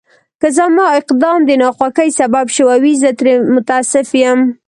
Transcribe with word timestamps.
که 0.41 0.47
زما 0.57 0.85
اقدام 0.99 1.39
د 1.45 1.51
ناخوښۍ 1.61 2.09
سبب 2.19 2.45
شوی 2.55 2.77
وي، 2.83 2.93
زه 3.01 3.09
ترې 3.19 3.33
متأسف 3.55 4.09
یم. 4.21 4.39